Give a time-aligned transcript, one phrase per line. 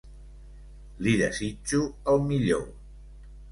[1.09, 1.83] Li desitjo
[2.15, 2.67] el millor.